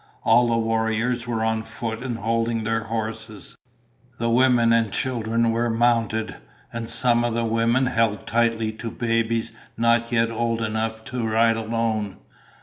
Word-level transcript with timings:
All 0.23 0.47
the 0.47 0.57
warriors 0.57 1.27
were 1.27 1.43
on 1.43 1.61
foot 1.61 2.01
and 2.01 2.17
holding 2.17 2.63
their 2.63 2.85
horses. 2.85 3.55
The 4.17 4.31
women 4.31 4.73
and 4.73 4.91
children 4.91 5.51
were 5.51 5.69
mounted, 5.69 6.37
and 6.73 6.89
some 6.89 7.23
of 7.23 7.35
the 7.35 7.45
women 7.45 7.85
held 7.85 8.25
tightly 8.25 8.71
to 8.71 8.89
babies 8.89 9.51
not 9.77 10.11
yet 10.11 10.31
old 10.31 10.63
enough 10.63 11.03
to 11.05 11.27
ride 11.27 11.55
alone. 11.55 12.17